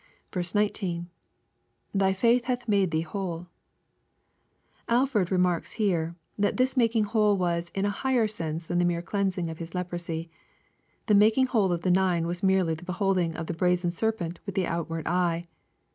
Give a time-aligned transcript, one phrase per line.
[0.35, 1.11] 19.—
[1.93, 3.45] [Thy faith hath made thee whoU^
[4.89, 9.03] Alford remarks here, that this making whole was" in a higher sense than the mere
[9.03, 10.27] cleansing of his leprosy.
[11.05, 14.55] The making whole of the nine was merely the beholding of the brazen serpent with
[14.55, 15.45] the outward eye.